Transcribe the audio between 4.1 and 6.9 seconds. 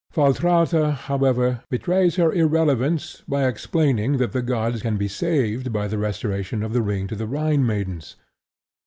that the gods can be saved by the restoration of the